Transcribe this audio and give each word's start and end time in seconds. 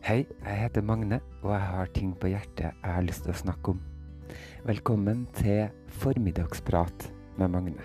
Hei, 0.00 0.24
jeg 0.46 0.56
heter 0.56 0.80
Magne, 0.80 1.18
og 1.42 1.50
jeg 1.52 1.60
har 1.60 1.90
ting 1.92 2.14
på 2.16 2.30
hjertet 2.32 2.70
jeg 2.70 2.92
har 2.94 3.02
lyst 3.04 3.26
til 3.26 3.34
å 3.34 3.36
snakke 3.36 3.74
om. 3.74 3.80
Velkommen 4.64 5.26
til 5.36 5.68
Formiddagsprat 6.00 7.04
med 7.36 7.52
Magne. 7.52 7.84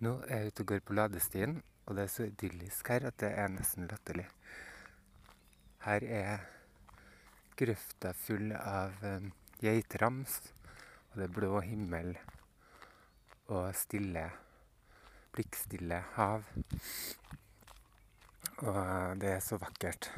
Nå 0.00 0.16
er 0.24 0.40
jeg 0.40 0.48
ute 0.48 0.64
og 0.64 0.72
går 0.72 0.84
på 0.88 0.96
ladestien, 0.96 1.60
og 1.84 2.00
det 2.00 2.08
er 2.08 2.16
så 2.16 2.32
idyllisk 2.32 2.88
her 2.88 3.10
at 3.12 3.20
det 3.20 3.36
er 3.36 3.52
nesten 3.52 3.84
latterlig. 3.92 4.30
Her 5.82 6.04
er 6.06 6.42
grøfta 7.58 8.12
full 8.14 8.52
av 8.54 9.00
eh, 9.02 9.24
geitrams, 9.58 10.36
og 11.10 11.18
det 11.18 11.26
er 11.26 11.34
blå 11.34 11.58
himmel 11.66 12.12
og 13.50 13.72
stille, 13.74 14.28
blikkstille 15.34 15.98
hav. 16.14 16.46
Og 18.62 19.18
det 19.18 19.34
er 19.34 19.42
så 19.42 19.58
vakkert. 19.58 20.12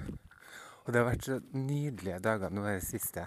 Og 0.85 0.93
det 0.93 1.01
har 1.01 1.09
vært 1.09 1.31
så 1.31 1.41
nydelige 1.57 2.21
dager 2.29 2.53
nå 2.53 2.69
i 2.69 2.77
det 2.77 2.85
siste. 2.85 3.25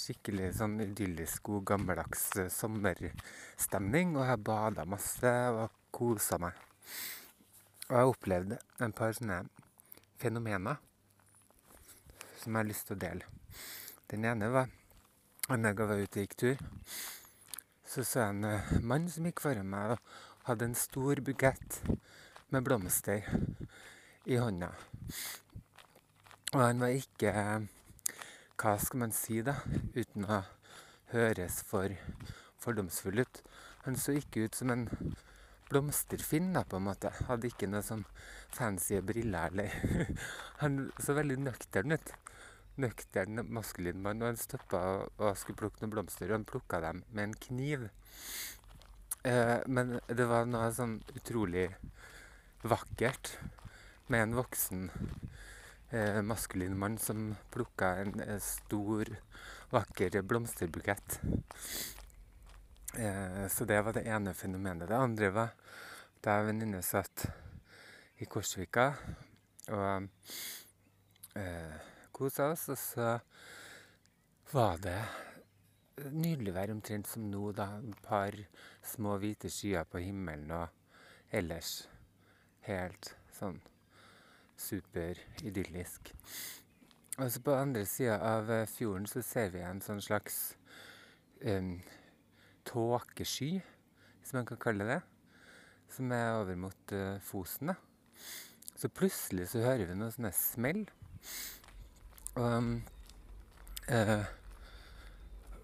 Skikkelig 0.00 0.54
sånn 0.62 0.80
idyllisk, 0.80 1.44
god, 1.44 1.66
gammeldags 1.74 2.28
eh, 2.40 2.52
sommerstemning. 2.56 4.16
Og 4.16 4.24
jeg 4.24 4.32
har 4.32 4.46
bada 4.48 4.88
masse 4.88 5.38
og 5.52 5.76
kosa 5.92 6.40
meg. 6.40 6.56
Og 7.90 7.92
jeg 7.92 8.00
har 8.00 8.14
opplevd 8.14 8.62
en 8.80 8.96
par 8.96 9.12
sånne 9.12 9.42
fenomener 10.20 10.80
som 12.40 12.54
jeg 12.54 12.62
har 12.62 12.68
lyst 12.68 12.88
til 12.88 12.96
å 12.96 13.02
dele. 13.04 13.28
Den 14.10 14.26
ene 14.26 14.50
var 14.52 14.70
en 15.50 15.66
jeg 15.66 15.78
var 15.78 16.00
ute 16.00 16.20
og 16.20 16.24
gikk 16.24 16.36
tur. 16.38 16.64
Så 17.86 18.04
så 18.06 18.20
jeg 18.22 18.36
en 18.36 18.44
eh, 18.46 18.72
mann 18.86 19.08
som 19.10 19.26
gikk 19.26 19.42
foran 19.42 19.70
meg 19.70 19.96
og 19.96 20.14
hadde 20.46 20.70
en 20.70 20.78
stor 20.78 21.20
bukett 21.26 21.80
med 22.50 22.64
blomster 22.66 23.26
i 24.26 24.38
hånda. 24.38 24.70
Og 26.54 26.62
han 26.62 26.82
var 26.82 26.94
ikke 26.94 27.34
Hva 28.60 28.74
skal 28.76 29.00
man 29.00 29.12
si, 29.16 29.40
da? 29.40 29.54
Uten 29.96 30.26
å 30.28 30.42
høres 31.14 31.62
for 31.66 31.94
fordomsfull 32.60 33.22
ut. 33.22 33.42
Han 33.86 33.96
så 33.96 34.18
ikke 34.18 34.44
ut 34.44 34.58
som 34.58 34.70
en 34.74 34.88
blomsterfinn, 35.70 36.52
da, 36.56 36.64
på 36.66 36.80
en 36.80 36.88
måte. 36.88 37.12
Hadde 37.28 37.50
ikke 37.50 37.68
noe 37.70 37.82
sånn 37.86 38.04
fancy 38.54 38.98
briller 39.06 39.52
eller 39.52 40.16
Han 40.62 40.88
så 41.00 41.14
veldig 41.18 41.38
nøktern 41.44 41.96
ut. 41.96 42.14
Nøktern 42.80 43.44
maskulin 43.52 44.02
mann. 44.02 44.22
Og 44.22 44.32
han 44.32 44.40
stoppa 44.40 44.82
og 45.06 45.38
skulle 45.38 45.60
plukke 45.62 45.82
noen 45.82 45.94
blomster, 45.94 46.30
og 46.30 46.40
han 46.40 46.48
plukka 46.48 46.82
dem 46.84 47.04
med 47.10 47.28
en 47.28 47.38
kniv. 47.46 47.88
Eh, 49.22 49.58
men 49.66 49.98
det 50.08 50.26
var 50.28 50.48
noe 50.48 50.70
sånn 50.74 50.98
utrolig 51.14 51.68
vakkert 52.64 53.34
med 54.10 54.24
en 54.24 54.36
voksen 54.38 54.88
eh, 55.90 56.20
maskulin 56.24 56.78
mann 56.78 56.98
som 56.98 57.34
plukka 57.52 57.94
en 58.02 58.20
eh, 58.24 58.38
stor, 58.42 59.12
vakker 59.70 60.22
blomsterbukett. 60.26 61.20
Eh, 62.94 63.46
så 63.48 63.64
det 63.64 63.82
var 63.82 63.92
det 63.92 64.06
ene 64.08 64.34
fenomenet. 64.34 64.88
Det 64.88 64.96
andre 64.96 65.30
var 65.30 65.54
da 66.20 66.36
en 66.40 66.50
venninne 66.50 66.82
satt 66.82 67.26
i 68.20 68.26
Korsvika 68.28 68.90
og 69.70 70.08
eh, 71.38 71.76
kosa 72.12 72.50
oss, 72.50 72.68
og 72.68 72.78
så 72.78 73.12
var 74.50 74.80
det 74.82 74.98
nydelig 76.10 76.54
vær 76.56 76.72
omtrent 76.74 77.08
som 77.08 77.28
nå, 77.30 77.52
da. 77.56 77.78
Et 77.78 78.02
par 78.04 78.36
små 78.86 79.16
hvite 79.22 79.50
skyer 79.52 79.86
på 79.88 80.02
himmelen, 80.02 80.50
og 80.50 80.68
ellers 81.30 81.84
helt 82.66 83.14
sånn 83.38 83.60
superidyllisk. 84.60 86.12
Og 87.20 87.30
så 87.32 87.42
på 87.44 87.54
andre 87.54 87.86
sida 87.88 88.18
av 88.24 88.50
eh, 88.52 88.66
fjorden 88.68 89.06
så 89.10 89.22
ser 89.24 89.54
vi 89.54 89.62
en 89.64 89.80
sånn 89.84 90.00
slags 90.04 90.40
um, 91.44 91.78
tåkesky, 92.70 93.56
hvis 94.20 94.34
man 94.36 94.46
kan 94.48 94.60
kalle 94.62 94.86
det, 94.86 95.00
som 95.90 96.12
er 96.14 96.38
over 96.38 96.56
mot 96.56 96.94
uh, 96.94 97.18
Fosen. 97.26 97.72
da. 97.72 97.74
Så 98.76 98.88
plutselig 98.88 99.48
så 99.50 99.64
hører 99.64 99.90
vi 99.90 99.96
noe 99.98 100.12
sånne 100.14 100.32
smell. 100.32 100.84
Og, 102.38 102.46
um, 102.46 102.70
uh, 103.90 104.24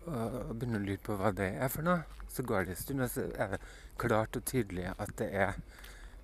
og 0.06 0.52
begynner 0.58 0.82
å 0.82 0.86
lure 0.88 1.02
på 1.06 1.16
hva 1.18 1.30
det 1.34 1.52
er 1.54 1.70
for 1.72 1.86
noe. 1.86 2.02
Så 2.28 2.44
går 2.44 2.66
det 2.66 2.74
en 2.74 2.82
stund, 2.82 3.06
og 3.06 3.10
så 3.14 3.28
er 3.32 3.54
det 3.54 3.62
klart 4.02 4.36
og 4.36 4.44
tydelig 4.44 4.90
at 4.92 5.14
det 5.16 5.30
er 5.32 5.56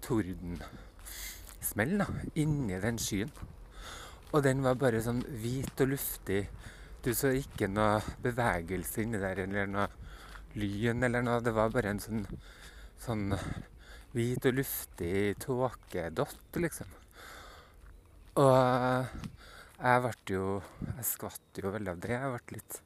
tordensmell 0.05 1.95
da, 2.03 2.07
inni 2.43 2.77
den 2.83 2.99
skyen. 3.01 3.33
Og 4.33 4.43
den 4.45 4.63
var 4.65 4.77
bare 4.81 5.01
sånn 5.05 5.23
hvit 5.41 5.81
og 5.85 5.95
luftig. 5.95 6.43
Du 7.05 7.15
så 7.17 7.33
ikke 7.37 7.71
noe 7.71 8.03
bevegelse 8.23 9.03
inni 9.07 9.21
der, 9.23 9.45
eller 9.47 9.71
noe 9.71 9.89
lyn 10.59 11.07
eller 11.07 11.25
noe. 11.25 11.43
Det 11.45 11.55
var 11.57 11.73
bare 11.75 11.95
en 11.95 12.03
sånn, 12.03 12.25
sånn 13.03 13.31
hvit 14.13 14.49
og 14.49 14.59
luftig 14.59 15.37
tåkedott, 15.43 16.61
liksom. 16.61 16.99
Og 18.41 18.53
jeg 19.83 20.03
ble 20.05 20.13
jo 20.33 20.45
Jeg 20.87 21.05
skvatt 21.05 21.59
jo 21.61 21.73
veldig 21.75 21.93
av 21.93 22.01
det. 22.01 22.17
Jeg 22.17 22.33
ble 22.33 22.59
litt 22.59 22.81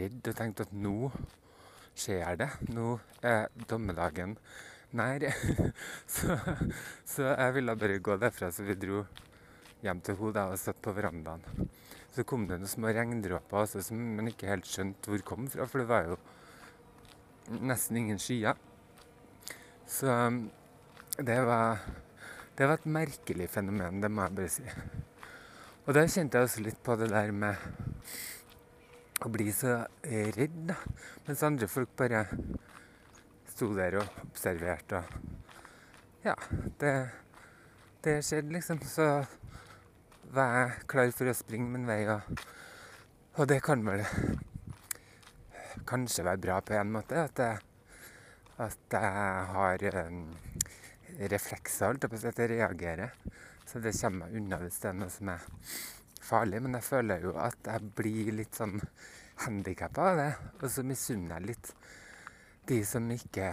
redd 0.00 0.28
og 0.30 0.36
tenkte 0.38 0.66
at 0.68 0.74
nå 0.76 1.10
skjer 1.98 2.38
det. 2.40 2.50
Nå 2.72 2.98
er 3.26 3.48
dommedagen 3.68 4.36
nær. 4.96 5.26
så, 6.14 6.38
så, 7.04 7.26
jeg 7.32 7.56
ville 7.56 7.76
bare 7.82 8.00
gå 8.02 8.16
derfra, 8.20 8.50
så 8.52 8.66
vi 8.66 8.78
dro 8.78 9.04
hjem 9.84 10.02
til 10.04 10.18
henne 10.20 10.46
og 10.52 10.60
satt 10.60 10.80
på 10.82 10.94
verandaen. 10.96 11.44
Så 12.10 12.24
kom 12.26 12.46
det 12.48 12.58
noen 12.58 12.70
små 12.70 12.90
regndråper 12.94 13.64
også, 13.64 13.84
som 13.86 14.00
man 14.18 14.30
ikke 14.30 14.50
helt 14.50 14.68
skjønte 14.68 15.12
hvor 15.12 15.26
kom 15.26 15.46
fra, 15.50 15.66
for 15.70 15.82
det 15.82 15.90
var 15.90 16.08
jo 16.10 16.18
nesten 17.50 17.98
ingen 18.00 18.18
skyer. 18.22 18.58
Så 19.90 20.06
det 21.18 21.38
var, 21.44 21.80
det 22.56 22.66
var 22.66 22.78
et 22.78 22.86
merkelig 22.86 23.48
fenomen, 23.50 24.00
det 24.02 24.10
må 24.10 24.26
jeg 24.26 24.36
bare 24.38 24.52
si. 24.54 24.66
Og 25.86 25.96
da 25.96 26.04
kjente 26.06 26.38
jeg 26.38 26.46
også 26.46 26.62
litt 26.62 26.78
på 26.86 26.94
det 27.00 27.08
der 27.10 27.32
med 27.34 27.58
å 29.20 29.30
bli 29.32 29.50
så 29.52 29.80
redd, 30.04 30.60
da. 30.70 30.76
Mens 31.26 31.42
andre 31.44 31.68
folk 31.68 31.90
bare 31.98 32.22
sto 33.50 33.72
der 33.76 33.98
og 34.00 34.22
observerte 34.28 35.02
og 35.02 35.18
Ja, 36.20 36.34
det, 36.80 36.92
det 38.04 38.18
skjedde, 38.24 38.52
liksom. 38.52 38.82
Så 38.84 39.06
var 40.36 40.56
jeg 40.58 40.86
klar 40.92 41.12
for 41.16 41.30
å 41.30 41.34
springe 41.34 41.72
min 41.72 41.88
vei, 41.88 42.02
og, 42.12 42.44
og 43.40 43.48
det 43.48 43.62
kan 43.64 43.80
vel 43.86 44.04
kanskje 45.88 46.26
være 46.26 46.42
bra 46.42 46.58
på 46.64 46.76
en 46.78 46.92
måte. 46.94 47.24
At 47.28 47.42
jeg, 47.42 47.60
at 48.60 48.96
jeg 48.96 49.46
har 49.54 49.86
um, 50.08 50.20
reflekser, 51.32 51.86
holdt 51.90 52.04
jeg 52.04 52.12
på 52.12 52.18
å 52.18 52.22
si, 52.22 52.30
at 52.32 52.42
jeg 52.42 52.52
reagerer. 52.56 53.16
Så 53.66 53.82
det 53.82 53.94
kommer 54.00 54.26
meg 54.26 54.38
unna 54.40 54.60
hvis 54.64 54.80
det 54.82 54.90
er 54.90 54.98
noe 54.98 55.12
som 55.14 55.32
er 55.32 55.48
farlig. 56.24 56.62
Men 56.64 56.78
jeg 56.78 56.88
føler 56.88 57.26
jo 57.26 57.34
at 57.38 57.72
jeg 57.72 57.92
blir 57.98 58.32
litt 58.40 58.58
sånn 58.58 58.78
handikappa 59.46 60.08
av 60.12 60.20
det. 60.20 60.30
Og 60.60 60.72
så 60.72 60.84
misunner 60.86 61.38
jeg 61.38 61.52
litt 61.52 61.72
de 62.70 62.80
som 62.86 63.06
ikke 63.14 63.52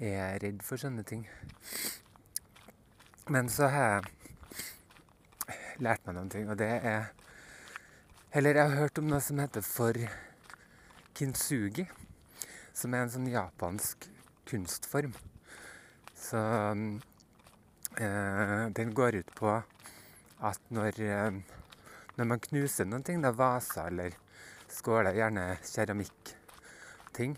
er 0.00 0.38
redd 0.40 0.62
for 0.64 0.80
sånne 0.80 1.04
ting. 1.08 1.26
Men 3.30 3.50
så 3.52 3.68
har 3.70 3.90
jeg 3.94 4.20
lært 5.84 6.06
meg 6.06 6.16
noen 6.16 6.30
ting, 6.32 6.48
og 6.50 6.58
det 6.60 6.70
er 6.76 7.10
Eller 8.32 8.54
jeg 8.54 8.70
har 8.70 8.78
hørt 8.78 8.98
om 9.00 9.08
noe 9.10 9.18
som 9.20 9.40
heter 9.42 9.64
for 9.66 9.96
kintsugi. 11.20 11.84
Som 12.72 12.94
er 12.94 13.04
en 13.04 13.12
sånn 13.12 13.28
japansk 13.28 14.08
kunstform. 14.48 15.12
Så 16.16 16.40
eh, 18.00 18.64
den 18.76 18.94
går 18.96 19.20
ut 19.20 19.34
på 19.36 19.52
at 20.40 20.72
når, 20.72 21.00
eh, 21.04 21.30
når 22.16 22.28
man 22.32 22.42
knuser 22.48 22.88
noen 22.88 23.04
ting, 23.04 23.20
da 23.22 23.32
vaser 23.36 23.90
eller 23.90 24.16
skåler, 24.70 25.16
gjerne 25.18 25.46
keramikkting, 25.64 27.36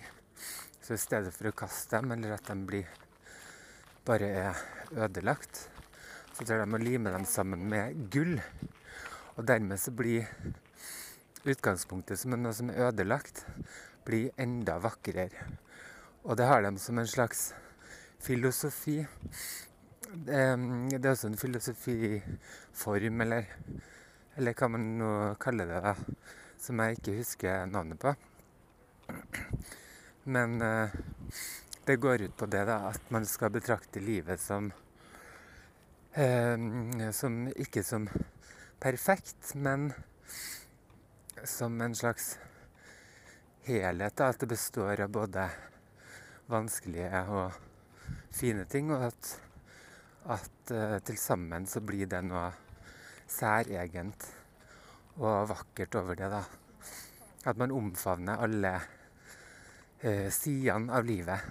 så 0.83 0.95
i 0.95 1.01
stedet 1.01 1.33
for 1.35 1.51
å 1.51 1.57
kaste 1.57 1.99
dem, 1.99 2.13
eller 2.15 2.37
at 2.37 2.47
de 2.51 2.59
blir 2.69 2.91
bare 4.07 4.29
er 4.45 4.63
ødelagt, 5.07 5.69
så 6.33 6.45
tar 6.45 6.63
de 6.63 6.67
og 6.75 6.83
limer 6.83 7.15
dem 7.15 7.27
sammen 7.29 7.69
med 7.71 8.09
gull. 8.13 8.35
Og 9.37 9.47
dermed 9.49 9.81
så 9.81 9.93
blir 9.95 10.27
utgangspunktet 11.49 12.21
som 12.21 12.35
er 12.35 12.41
noe 12.41 12.55
som 12.55 12.71
er 12.71 12.89
ødelagt, 12.89 13.45
blir 14.07 14.31
enda 14.41 14.79
vakrere. 14.83 15.47
Og 16.23 16.37
det 16.39 16.47
har 16.47 16.63
de 16.63 16.77
som 16.79 16.99
en 16.99 17.09
slags 17.09 17.53
filosofi. 18.23 19.01
Det 20.13 20.37
er 20.37 21.11
også 21.11 21.33
en 21.33 21.41
filosofiform, 21.41 23.21
eller 23.27 23.45
Eller 24.37 24.55
hva 24.57 24.69
man 24.69 24.85
nå 24.97 25.09
kaller 25.37 25.67
det, 25.69 25.81
da. 25.85 25.93
Som 26.57 26.79
jeg 26.81 26.97
ikke 26.97 27.17
husker 27.19 27.67
navnet 27.67 27.99
på. 28.01 28.15
Men 30.25 30.63
eh, 30.63 30.95
det 31.85 31.99
går 32.01 32.23
ut 32.23 32.37
på 32.37 32.47
det, 32.47 32.63
da, 32.65 32.79
at 32.89 33.11
man 33.11 33.27
skal 33.27 33.51
betrakte 33.51 34.01
livet 34.01 34.41
som 34.41 34.73
Som 37.13 37.49
ikke 37.57 37.83
som 37.83 38.09
perfekt, 38.81 39.55
men 39.55 39.93
som 41.45 41.81
en 41.81 41.95
slags 41.95 42.39
helhet. 43.65 44.17
Da, 44.17 44.29
at 44.29 44.41
det 44.41 44.47
består 44.51 45.01
av 45.01 45.11
både 45.13 45.47
vanskelige 46.51 47.23
og 47.33 47.57
fine 48.35 48.65
ting, 48.71 48.91
og 48.95 49.09
at, 49.09 49.31
at 50.37 50.73
uh, 50.75 50.99
til 51.05 51.19
sammen 51.19 51.67
så 51.67 51.83
blir 51.85 52.11
det 52.11 52.23
noe 52.27 52.49
særegent 53.31 54.27
og 55.21 55.51
vakkert 55.51 55.99
over 56.01 56.19
det. 56.19 56.31
da. 56.33 56.43
At 57.51 57.59
man 57.59 57.75
omfavner 57.75 58.43
alle 58.43 58.75
uh, 58.79 60.29
sidene 60.31 60.93
av 60.95 61.07
livet. 61.07 61.49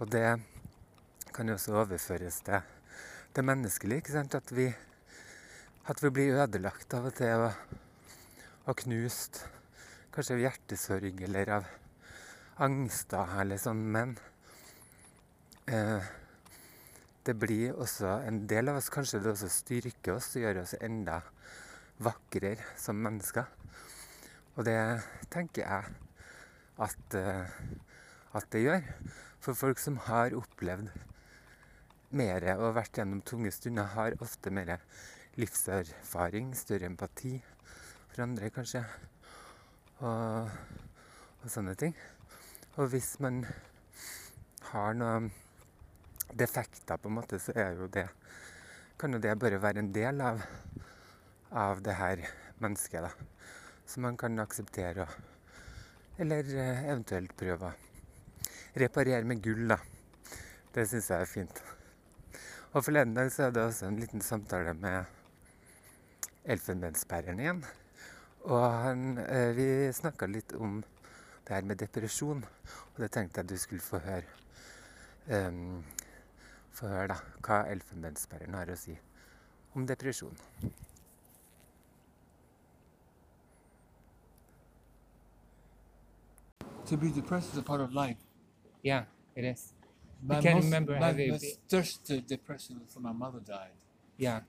Og 0.00 0.10
det 0.12 0.28
kan 1.36 1.48
jo 1.48 1.56
også 1.56 1.76
overføres 1.82 2.40
til 2.44 2.60
det 3.36 3.44
menneskelige. 3.44 4.04
ikke 4.04 4.12
sant? 4.12 4.34
At 4.34 4.52
vi, 4.56 4.70
at 5.86 6.02
vi 6.02 6.10
blir 6.10 6.40
ødelagt 6.42 6.94
av 6.96 7.10
og 7.10 7.16
til 7.16 7.48
og, 7.48 7.75
og 8.66 8.78
knust. 8.82 9.44
Kanskje 10.14 10.36
av 10.36 10.42
hjertesorg 10.42 11.20
eller 11.26 11.50
av 11.58 11.66
angster 12.66 13.34
eller 13.40 13.60
sånn. 13.62 13.82
Men 13.94 14.16
eh, 15.70 16.08
det 17.26 17.36
blir 17.38 17.76
også 17.78 18.18
en 18.26 18.44
del 18.50 18.72
av 18.72 18.80
oss 18.80 18.90
Kanskje 18.92 19.22
det 19.22 19.32
også 19.34 19.50
styrker 19.52 20.16
oss 20.16 20.32
og 20.34 20.46
gjør 20.46 20.62
oss 20.64 20.74
enda 20.80 21.20
vakrere 22.02 22.74
som 22.80 22.98
mennesker. 23.02 23.46
Og 24.56 24.66
det 24.66 24.78
tenker 25.32 25.62
jeg 25.62 25.96
at, 26.82 27.18
eh, 27.18 27.58
at 28.36 28.48
det 28.52 28.64
gjør. 28.64 28.88
For 29.44 29.54
folk 29.54 29.78
som 29.78 30.00
har 30.08 30.34
opplevd 30.34 30.90
mer 32.16 32.48
og 32.56 32.74
vært 32.78 32.98
gjennom 32.98 33.22
tunge 33.26 33.52
stunder, 33.54 33.92
har 33.94 34.16
ofte 34.24 34.50
mer 34.50 34.80
livserfaring, 35.36 36.54
større 36.56 36.88
empati 36.88 37.36
for 38.16 38.24
andre, 38.24 38.48
kanskje 38.48 38.80
og, 40.00 40.48
og 41.42 41.50
sånne 41.52 41.74
ting. 41.76 41.92
Og 42.80 42.88
hvis 42.92 43.10
man 43.20 43.42
har 44.70 44.96
noen 44.96 45.28
defekter, 46.32 46.96
på 46.96 47.10
en 47.10 47.18
måte, 47.18 47.40
så 47.40 47.52
er 47.52 47.76
jo 47.76 47.90
det 47.92 48.06
kan 48.96 49.12
jo 49.12 49.20
det 49.20 49.36
bare 49.36 49.60
være 49.60 49.84
en 49.84 49.92
del 49.92 50.24
av, 50.24 50.40
av 51.52 51.84
det 51.84 51.98
her 52.00 52.24
mennesket, 52.64 53.04
da. 53.04 53.12
Som 53.84 54.08
man 54.08 54.16
kan 54.16 54.40
akseptere 54.40 55.04
og 55.04 55.32
Eller 56.16 56.48
eh, 56.48 56.86
eventuelt 56.88 57.34
prøve 57.36 57.68
å 57.68 58.80
reparere 58.80 59.28
med 59.28 59.42
gull, 59.44 59.66
da. 59.68 59.76
Det 60.72 60.88
syns 60.88 61.10
jeg 61.12 61.20
er 61.20 61.28
fint. 61.28 61.64
Og 62.72 62.80
forleden 62.86 63.12
dag 63.12 63.28
så 63.28 63.50
hadde 63.50 63.60
jeg 63.60 63.74
også 63.74 63.90
en 63.90 64.00
liten 64.00 64.24
samtale 64.24 64.72
med 64.80 65.04
elfenbensbæreren 66.56 67.44
igjen. 67.44 67.66
Og 68.46 68.72
han, 68.72 69.18
eh, 69.18 69.56
vi 69.56 69.92
snakka 69.92 70.26
litt 70.26 70.52
om 70.52 70.84
det 71.46 71.54
her 71.54 71.62
med 71.62 71.78
depresjon, 71.82 72.44
og 72.94 73.00
det 73.02 73.10
tenkte 73.10 73.40
jeg 73.40 73.48
du 73.48 73.56
skulle 73.58 73.82
få 73.82 73.98
høre. 73.98 74.22
Um, 75.26 75.84
få 76.70 76.86
høre 76.86 77.08
da, 77.10 77.16
hva 77.42 77.64
elfenbensperren 77.72 78.54
har 78.54 78.70
å 78.70 78.76
si 78.78 78.94
om 79.74 79.86
depresjon. 79.86 80.38
To 86.86 86.96
be 86.96 87.10
depressed 87.10 87.52
is 87.52 87.58
a 87.58 87.62
part 87.62 87.80
of 87.80 87.92
life. 87.92 88.22
Yeah, 88.84 89.04
it 89.34 89.44
is. 89.44 89.72
My, 90.22 90.40
can't 90.40 90.54
most, 90.54 90.64
remember 90.66 90.92
my, 91.00 91.06
having 91.06 91.32
my 91.32 91.38
be- 91.38 91.58
first 91.68 92.12
depression 92.28 92.78
was 92.78 92.94
when 92.94 93.02
my 93.02 93.12
mother 93.12 93.40
died. 93.40 93.74
Yeah, 94.16 94.40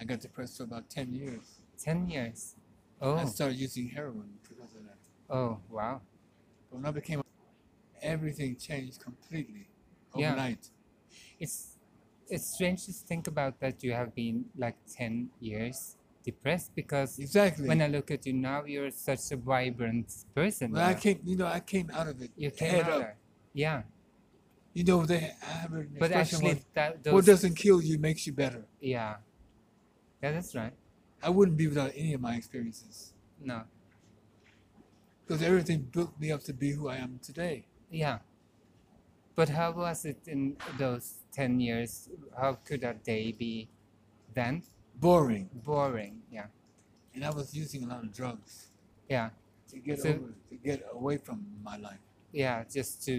I 0.00 0.04
got 0.04 0.20
depressed 0.20 0.56
for 0.56 0.64
about 0.64 0.88
10 0.88 1.12
years. 1.12 1.60
10 1.76 2.08
years. 2.08 2.55
I 3.00 3.24
Oh, 3.24 3.26
started 3.26 3.58
using 3.58 3.88
heroin 3.88 4.30
because 4.48 4.74
of 4.74 4.84
that. 4.84 4.98
oh, 5.30 5.58
wow. 5.70 6.00
But 6.70 6.76
when 6.76 6.86
I 6.86 6.90
became, 6.90 7.22
everything 8.02 8.56
changed 8.56 9.00
completely 9.00 9.68
Yeah. 10.16 10.30
overnight. 10.32 10.70
It's 11.40 11.76
it's 12.28 12.46
strange 12.54 12.86
to 12.86 12.92
think 12.92 13.28
about 13.28 13.60
that 13.60 13.84
you 13.84 13.92
have 13.92 14.14
been 14.14 14.46
like 14.56 14.76
10 14.90 15.30
years 15.40 15.96
depressed 16.24 16.74
because 16.74 17.18
Exactly. 17.20 17.68
when 17.68 17.80
I 17.82 17.86
look 17.86 18.10
at 18.10 18.26
you 18.26 18.32
now, 18.32 18.64
you're 18.64 18.90
such 18.90 19.30
a 19.30 19.36
vibrant 19.36 20.12
person. 20.34 20.72
When 20.72 20.82
I 20.82 20.94
came, 20.94 21.20
you 21.24 21.36
know, 21.36 21.46
I 21.46 21.60
came 21.60 21.90
out 21.94 22.08
of 22.08 22.20
it. 22.20 22.30
you 22.36 22.50
came 22.50 22.80
out 22.80 22.90
up. 22.92 22.98
there. 22.98 23.16
Yeah, 23.54 23.82
You 24.74 24.84
know, 24.84 25.06
they 25.06 25.32
I 25.42 25.46
have 25.62 25.72
an 25.72 25.88
but 25.98 26.10
expression 26.12 26.38
actually, 26.40 26.62
that 26.74 27.04
those, 27.04 27.14
what 27.14 27.24
doesn't 27.24 27.54
kill 27.54 27.80
you 27.82 27.98
makes 27.98 28.26
you 28.26 28.32
better. 28.32 28.64
yeah, 28.80 29.16
yeah, 30.22 30.32
that's 30.32 30.54
right. 30.54 30.72
I 31.26 31.30
wouldn't 31.30 31.56
be 31.62 31.66
without 31.72 31.92
any 32.02 32.12
of 32.14 32.20
my 32.20 32.34
experiences 32.40 33.12
No, 33.50 33.58
because 35.22 35.42
everything 35.42 35.78
built 35.96 36.12
me 36.22 36.30
up 36.34 36.42
to 36.44 36.52
be 36.52 36.70
who 36.76 36.84
I 36.88 36.96
am 36.96 37.18
today. 37.30 37.56
yeah. 37.90 38.18
But 39.38 39.48
how 39.50 39.70
was 39.72 40.06
it 40.06 40.20
in 40.28 40.56
those 40.78 41.06
10 41.32 41.60
years? 41.60 42.08
How 42.40 42.54
could 42.66 42.82
a 42.84 42.94
day 42.94 43.32
be 43.32 43.68
then? 44.32 44.62
Boring. 45.06 45.50
Boring, 45.52 46.14
yeah, 46.32 46.46
And 47.14 47.22
I 47.22 47.30
was 47.30 47.54
using 47.54 47.84
a 47.84 47.88
lot 47.92 48.02
of 48.04 48.10
drugs 48.14 48.68
yeah, 49.10 49.28
to 49.70 49.76
get 49.78 50.00
So- 50.00 50.08
over, 50.14 50.32
to 50.50 50.54
get 50.68 50.78
away 50.90 51.16
from 51.18 51.38
my 51.62 51.76
life. 51.76 52.00
yeah, 52.32 52.64
just 52.76 53.04
to 53.06 53.14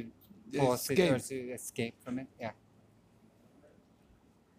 To 0.54 0.58
pause 0.60 0.90
it 0.90 1.00
or 1.00 1.16
escape. 1.18 1.48
to 1.48 1.54
escape 1.60 1.96
from 2.04 2.18
it. 2.20 2.28
Yeah. 2.40 2.54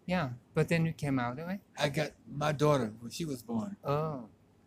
Yeah, 0.09 0.29
but 0.55 0.69
then 0.69 0.85
you 0.87 0.93
came 0.93 1.19
out 1.19 1.37
of 1.37 1.47
it. 1.49 1.59
I 1.77 1.89
got 1.89 2.11
my 2.27 2.51
daughter 2.51 2.91
when 2.99 3.11
she 3.11 3.25
was 3.25 3.43
born. 3.43 3.77
Oh, 3.85 4.25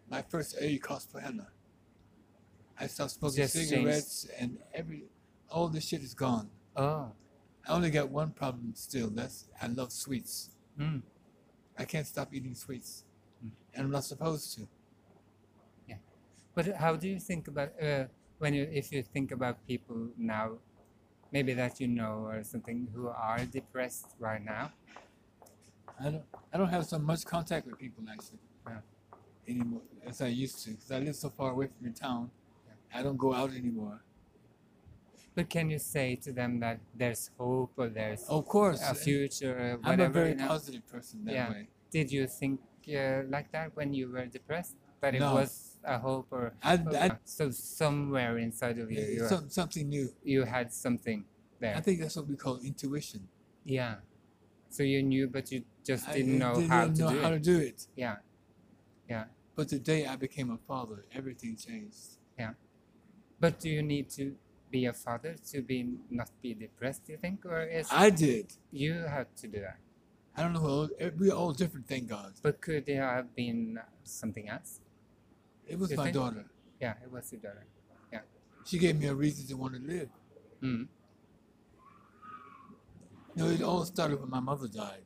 My 0.09 0.23
first 0.23 0.55
A 0.61 0.79
cost 0.79 1.11
for 1.11 1.19
henna. 1.21 1.49
I 2.79 2.87
stopped 2.87 3.11
smoking 3.13 3.39
Just 3.43 3.55
changed. 3.55 3.71
cigarettes 3.71 4.27
and 4.39 4.59
every 4.73 5.05
all 5.51 5.67
this 5.69 5.85
shit 5.89 6.01
is 6.03 6.15
gone. 6.15 6.49
oh, 6.77 7.11
I 7.67 7.73
only 7.73 7.91
got 7.91 8.09
one 8.11 8.31
problem 8.31 8.73
still. 8.75 9.11
That's 9.11 9.49
I 9.61 9.67
love 9.67 9.91
sweets. 9.91 10.51
mm. 10.79 11.03
I 11.77 11.85
can't 11.87 12.07
stop 12.07 12.33
eating 12.33 12.55
sweets, 12.55 13.05
Mm. 13.45 13.51
and 13.75 13.81
I'm 13.87 13.91
not 13.91 14.05
supposed 14.05 14.55
to. 14.57 14.69
Yeah, 15.89 15.99
but 16.55 16.67
how 16.77 16.95
do 16.97 17.09
you 17.09 17.19
think 17.19 17.49
about 17.49 17.71
uh, 17.83 18.05
when 18.39 18.55
you 18.55 18.65
if 18.81 18.93
you 18.93 19.03
think 19.03 19.33
about 19.33 19.55
people 19.67 20.09
now, 20.17 20.59
maybe 21.33 21.53
that 21.55 21.81
you 21.81 21.89
know 21.89 22.27
or 22.31 22.45
something 22.45 22.87
who 22.95 23.09
are 23.09 23.43
depressed 23.59 24.07
right 24.21 24.43
now? 24.45 24.71
I 26.01 26.05
don't. 26.11 26.25
I 26.53 26.59
don't 26.59 26.69
have 26.69 26.85
so 26.87 26.99
much 26.99 27.25
contact 27.25 27.67
with 27.67 27.79
people 27.79 28.05
actually 28.11 28.39
Yeah. 28.67 28.81
anymore 29.49 29.83
as 30.07 30.21
I 30.21 30.29
used 30.29 30.63
to 30.65 30.71
because 30.71 30.91
I 30.91 30.99
live 30.99 31.17
so 31.17 31.31
far 31.31 31.51
away 31.53 31.69
from 31.69 31.87
the 31.87 31.99
town. 31.99 32.31
I 32.95 33.03
don't 33.03 33.17
go 33.17 33.33
out 33.33 33.51
anymore. 33.55 34.03
But 35.35 35.49
can 35.49 35.71
you 35.71 35.79
say 35.79 36.17
to 36.17 36.33
them 36.33 36.61
that 36.61 36.79
there's 36.95 37.31
hope 37.39 37.73
or 37.77 37.89
there's 37.89 38.25
Of 38.29 38.47
course, 38.47 38.83
a 38.83 38.95
future 38.95 39.79
I'm 39.83 40.01
a 40.01 40.09
very 40.11 40.35
positive 40.35 40.87
person 40.87 41.25
that 41.25 41.33
Yeah. 41.35 41.51
way. 41.51 41.69
Did 41.91 42.13
you 42.13 42.27
think 42.27 42.61
uh, 42.89 43.23
like 43.29 43.51
that 43.53 43.75
when 43.75 43.95
you 43.95 44.11
were 44.11 44.27
depressed? 44.27 44.77
That 45.01 45.15
it 45.15 45.21
No. 45.21 45.35
was 45.35 45.79
a 45.85 45.99
hope 45.99 46.29
or 46.31 46.53
I, 46.63 46.75
I 46.75 47.19
so 47.25 47.51
somewhere 47.51 48.39
inside 48.39 48.79
of 48.79 48.91
you, 48.93 49.01
you, 49.01 49.27
some, 49.27 49.49
something 49.49 49.89
new. 49.89 50.09
you 50.23 50.45
had 50.45 50.73
something 50.73 51.25
there. 51.61 51.77
I 51.77 51.81
think 51.81 52.01
that's 52.01 52.17
what 52.17 52.29
we 52.29 52.37
call 52.37 52.59
intuition. 52.59 53.29
Yeah. 53.65 53.97
So 54.69 54.83
you 54.83 55.03
knew, 55.03 55.29
but 55.29 55.51
you 55.51 55.65
just 55.85 56.09
I 56.09 56.15
didn't 56.15 56.39
know 56.39 56.55
didn't 56.55 56.71
how 56.71 56.85
to 56.87 56.93
know 57.01 57.11
do 57.11 57.21
how 57.21 57.29
it. 57.29 57.33
to 57.33 57.39
do 57.41 57.59
it. 57.59 57.87
Yeah. 57.97 58.17
But 59.55 59.69
the 59.69 59.79
day 59.79 60.07
I 60.07 60.17
became 60.17 60.51
a 60.51 60.57
father, 60.67 61.05
everything 61.15 61.57
changed. 61.57 62.17
Yeah, 62.39 62.53
but 63.39 63.61
do 63.61 63.69
you 63.69 63.83
need 63.83 64.09
to 64.11 64.35
be 64.71 64.87
a 64.87 64.95
father 64.95 65.37
to 65.51 65.61
be 65.61 65.79
not 66.09 66.31
be 66.41 66.55
depressed? 66.55 67.05
Do 67.05 67.13
you 67.13 67.19
think, 67.19 67.45
or 67.45 67.61
is 67.63 67.87
I 67.93 68.09
did. 68.09 68.47
you 68.71 68.95
had 68.95 69.27
to 69.37 69.47
do 69.49 69.61
that? 69.61 69.77
I 70.35 70.43
don't 70.43 70.55
know. 70.55 70.89
We're 71.19 71.35
all 71.35 71.53
different, 71.53 71.87
thank 71.87 72.09
God. 72.09 72.33
But 72.43 72.63
could 72.63 72.87
there 72.87 73.07
have 73.07 73.37
been 73.37 73.79
something 74.05 74.49
else? 74.49 74.81
It 75.69 75.79
was 75.79 75.91
You 75.91 75.99
my 75.99 76.05
think? 76.05 76.15
daughter. 76.15 76.47
Yeah, 76.81 76.95
it 77.05 77.13
was 77.13 77.31
your 77.31 77.43
daughter. 77.43 77.67
Yeah. 78.11 78.21
She 78.65 78.79
gave 78.79 78.99
me 78.99 79.07
a 79.09 79.15
reason 79.15 79.47
to 79.49 79.57
want 79.59 79.75
to 79.75 79.81
live. 79.81 80.09
Mm. 80.63 80.89
You 83.37 83.45
know, 83.45 83.51
it 83.51 83.63
all 83.63 83.85
started 83.85 84.19
when 84.21 84.31
my 84.31 84.41
mother 84.41 84.69
died. 84.69 85.05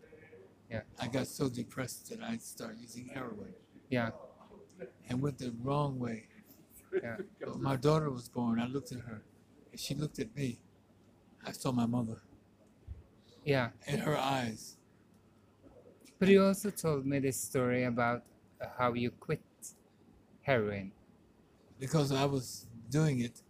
Yeah. 0.70 0.82
I 0.98 1.06
got 1.08 1.26
so 1.26 1.48
depressed 1.48 2.10
that 2.10 2.22
I 2.22 2.36
started 2.38 2.78
using 2.80 3.08
heroin 3.08 3.54
Yeah. 3.90 4.10
and 5.08 5.20
went 5.22 5.38
the 5.38 5.52
wrong 5.62 5.98
way. 5.98 6.28
Yeah. 7.02 7.16
When 7.44 7.62
my 7.62 7.76
daughter 7.76 8.10
was 8.10 8.28
born, 8.28 8.58
I 8.60 8.66
looked 8.66 8.92
at 8.92 9.00
her, 9.00 9.22
and 9.70 9.78
she 9.80 9.94
looked 9.94 10.18
at 10.18 10.34
me. 10.34 10.58
I 11.44 11.52
saw 11.52 11.70
my 11.72 11.86
mother 11.86 12.20
Yeah. 13.44 13.70
in 13.86 14.00
her 14.00 14.16
eyes. 14.16 14.76
But 16.18 16.28
you 16.28 16.42
also 16.42 16.70
told 16.70 17.06
me 17.06 17.18
this 17.18 17.36
story 17.38 17.84
about 17.84 18.24
how 18.78 18.94
you 18.94 19.10
quit 19.10 19.42
heroin. 20.42 20.92
because 21.78 22.10
I 22.10 22.24
was 22.24 22.66
doing 22.88 23.20
it 23.20 23.42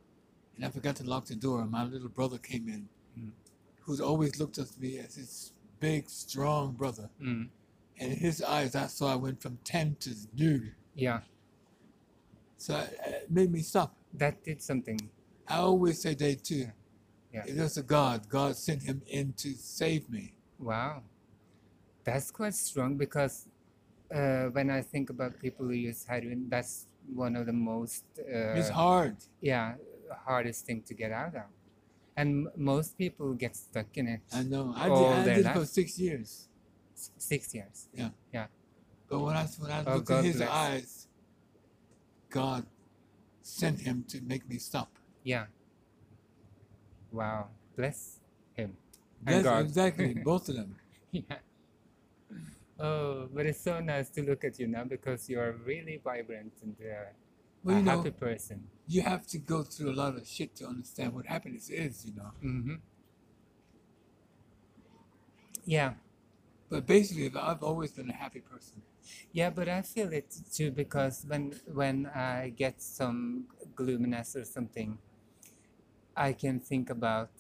and 0.57 0.65
I 0.65 0.69
forgot 0.71 0.97
to 0.97 1.05
lock 1.05 1.27
the 1.27 1.37
door. 1.37 1.65
My 1.67 1.85
little 1.85 2.09
brother 2.09 2.39
came 2.39 2.69
in, 2.69 2.89
Mm. 3.17 3.31
who's 3.83 4.01
always 4.01 4.41
looked 4.41 4.59
at 4.59 4.77
me 4.81 4.99
as 4.99 5.15
his 5.15 5.53
big, 5.81 6.09
strong 6.09 6.73
brother. 6.73 7.09
Mm. 7.23 7.49
And 7.99 8.13
in 8.13 8.19
his 8.19 8.43
eyes, 8.43 8.75
I 8.75 8.87
saw 8.89 9.13
I 9.13 9.17
went 9.17 9.41
from 9.41 9.59
10 9.65 9.97
to 10.01 10.11
new. 10.35 10.71
Yeah, 10.95 11.21
So 12.57 12.77
it 13.07 13.31
made 13.31 13.53
me 13.53 13.61
stop. 13.61 13.95
that 14.15 14.43
did 14.45 14.63
something. 14.63 14.99
I 15.47 15.59
always 15.59 16.01
say 16.01 16.15
day 16.15 16.35
two. 16.35 16.67
Yeah. 17.33 17.45
It 17.47 17.57
was 17.57 17.77
a 17.77 17.83
God, 17.83 18.29
God 18.29 18.57
sent 18.57 18.83
him 18.83 19.03
in 19.07 19.35
to 19.35 19.53
save 19.55 20.09
me. 20.09 20.33
Wow, 20.59 21.03
that's 22.05 22.31
quite 22.31 22.55
strong 22.55 22.97
because 22.97 23.47
uh, 24.15 24.45
when 24.57 24.71
I 24.71 24.81
think 24.81 25.11
about 25.11 25.39
people 25.39 25.67
who 25.67 25.73
use 25.73 26.05
heroin, 26.09 26.47
that's 26.49 26.87
one 27.15 27.37
of 27.37 27.45
the 27.47 27.53
most 27.53 28.05
uh, 28.19 28.59
it's 28.59 28.71
hard. 28.71 29.17
yeah 29.41 29.75
hardest 30.25 30.65
thing 30.67 30.83
to 30.89 30.95
get 30.95 31.13
out 31.13 31.35
of, 31.37 31.43
and 32.17 32.49
most 32.57 32.97
people 32.97 33.35
get 33.35 33.55
stuck 33.57 33.87
in 33.95 34.09
it. 34.09 34.21
I 34.33 34.43
know. 34.43 34.73
I 34.77 34.89
did, 34.89 35.07
I 35.31 35.35
did 35.43 35.53
for 35.53 35.65
six 35.67 35.99
years. 35.99 36.49
S- 36.95 37.11
Six 37.19 37.55
years. 37.55 37.89
Yeah. 37.93 38.09
Yeah. 38.33 38.47
But 39.09 39.21
when 39.21 39.37
I, 39.37 39.45
when 39.59 39.71
I 39.71 39.85
Oh, 39.87 39.95
looked 39.97 40.09
God 40.09 40.19
in 40.21 40.25
his 40.25 40.37
bless. 40.39 40.51
eyes, 40.51 41.07
God 42.31 42.67
sent 43.43 43.81
him 43.81 44.05
to 44.09 44.21
make 44.23 44.49
me 44.49 44.59
stop. 44.59 44.91
Yeah. 45.23 45.47
Wow. 47.13 47.49
Bless 47.77 48.19
him. 48.55 48.77
God. 49.25 49.65
exactly, 49.65 50.15
both 50.25 50.49
of 50.49 50.57
them. 50.57 50.77
yeah. 51.13 51.23
Oh, 52.79 53.29
but 53.33 53.47
it's 53.47 53.61
so 53.61 53.81
nice 53.81 54.11
to 54.11 54.23
look 54.23 54.45
at 54.45 54.59
you 54.59 54.67
now 54.67 54.85
because 54.85 55.29
you're 55.31 55.53
really 55.65 56.01
vibrant 56.03 56.53
and 56.63 56.77
uh, 56.81 57.09
Well, 57.67 57.75
a 57.75 57.79
you 57.81 57.85
know, 57.85 58.03
person. 58.05 58.69
you 58.87 59.03
have 59.03 59.27
to 59.27 59.39
go 59.39 59.65
through 59.65 59.91
a 59.91 59.97
lot 60.03 60.15
of 60.17 60.27
shit 60.27 60.55
to 60.57 60.67
understand 60.67 61.13
what 61.13 61.27
happiness 61.27 61.69
is, 61.69 62.07
you 62.07 62.15
know. 62.15 62.31
hmm 62.41 62.75
Yeah. 65.65 65.95
But 66.71 66.87
basically, 66.87 67.33
I've 67.37 67.65
always 67.65 67.91
been 67.91 68.09
a 68.09 68.13
happy 68.15 68.41
person. 68.41 68.83
Yeah, 69.33 69.51
but 69.51 69.69
I 69.69 69.83
feel 69.83 70.13
it 70.13 70.33
too 70.53 70.71
because 70.71 71.25
when 71.27 71.55
when 71.67 72.07
I 72.07 72.53
get 72.57 72.81
some 72.81 73.47
gloominess 73.75 74.37
or 74.37 74.45
something, 74.45 74.99
I 76.17 76.33
can 76.33 76.61
think 76.61 76.91
about 76.91 77.31